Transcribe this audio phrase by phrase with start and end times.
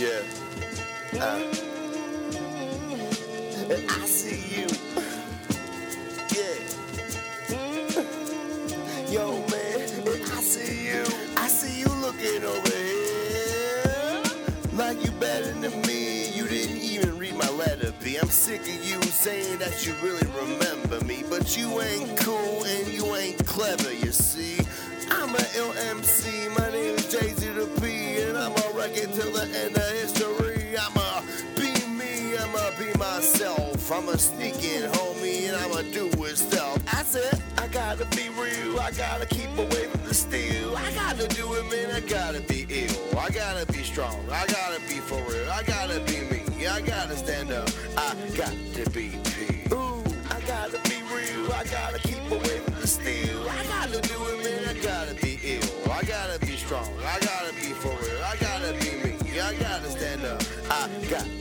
[0.00, 0.22] Yeah.
[1.20, 1.42] Uh,
[3.68, 4.66] I see you.
[6.32, 6.56] Yeah.
[9.10, 11.04] Yo, man, I see you.
[11.36, 14.22] I see you looking over here.
[14.72, 16.30] Like you better than me.
[16.30, 18.16] You didn't even read my letter, B.
[18.16, 21.24] I'm sick of you saying that you really remember me.
[21.28, 24.60] But you ain't cool and you ain't clever, you see.
[25.10, 26.70] I'm a LMC, my
[32.94, 33.92] I'ma myself.
[33.92, 36.82] I'm a sneaking homie, and I'ma do it stealth.
[36.92, 40.76] I said, I gotta be real, I gotta keep away from the steel.
[40.76, 43.18] I gotta do it, man, I gotta be ill.
[43.18, 47.16] I gotta be strong, I gotta be for real, I gotta be me, I gotta
[47.16, 49.74] stand up, I got to be P.
[49.74, 53.46] Ooh, I gotta be real, I gotta keep away from the steel.
[53.48, 55.92] I gotta do it, man, I gotta be ill.
[55.92, 59.90] I gotta be strong, I gotta be for real, I gotta be me, I gotta
[59.90, 61.39] stand up, I got.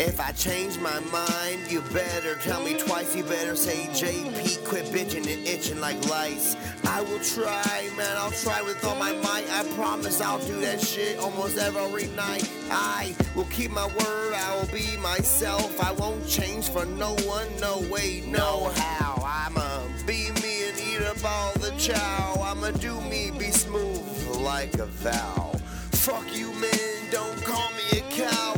[0.00, 3.16] If I change my mind, you better tell me twice.
[3.16, 6.54] You better say JP, quit bitching and itching like lice.
[6.84, 9.50] I will try, man, I'll try with all my might.
[9.50, 12.48] I promise I'll do that shit almost every night.
[12.70, 15.80] I will keep my word, I will be myself.
[15.80, 19.20] I won't change for no one, no way, no how.
[19.26, 22.40] I'ma be me and eat up all the chow.
[22.40, 25.52] I'ma do me, be smooth like a vow.
[25.90, 28.57] Fuck you, man, don't call me a cow.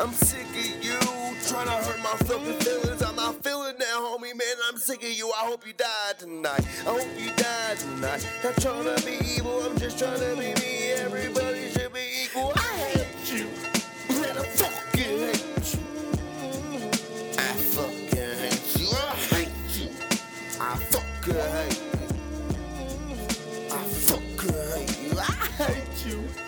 [0.00, 0.98] I'm sick of you
[1.46, 3.02] trying to hurt my fucking feelings.
[3.02, 4.56] I'm not feeling that, homie, man.
[4.66, 5.30] I'm sick of you.
[5.30, 6.66] I hope you die tonight.
[6.86, 8.26] I hope you die tonight.
[8.42, 10.92] Not trying to be evil, I'm just trying to be me.
[10.92, 12.52] Everybody should be equal.
[12.56, 13.44] I hate you.
[14.22, 15.80] Man, I fucking hate you.
[17.36, 18.88] I fucking hate you.
[18.96, 19.90] I hate you.
[20.62, 22.00] I fucking hate you.
[23.70, 25.18] I fucking hate you.
[25.18, 25.22] I
[25.62, 26.39] hate you.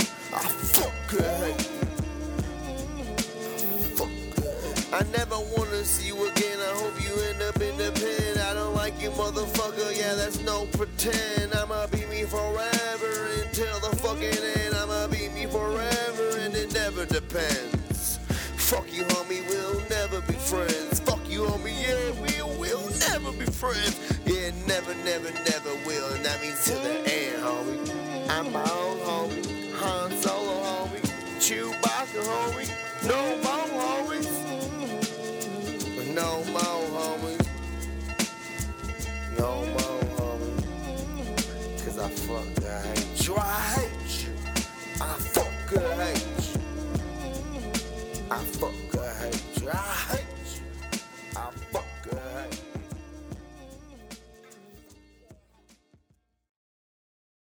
[5.02, 6.58] I never wanna see you again.
[6.60, 8.38] I hope you end up in the pen.
[8.38, 9.98] I don't like you, motherfucker.
[9.98, 11.52] Yeah, that's no pretend.
[11.52, 13.12] I'ma be me forever
[13.42, 14.76] until the fucking end.
[14.76, 18.20] I'ma be me forever, and it never depends.
[18.70, 19.42] Fuck you, homie.
[19.48, 21.00] We'll never be friends.
[21.00, 21.74] Fuck you, homie.
[21.82, 23.98] Yeah, we will never be friends.
[24.24, 25.61] Yeah, never, never, never
[42.02, 43.36] I fucking hate you.
[43.36, 43.42] I
[43.76, 44.32] hate you.
[44.50, 45.00] I hate you.
[45.00, 46.51] I fucking hate you.